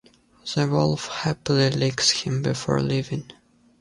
[0.55, 3.29] The wolf happily licks him before leaving.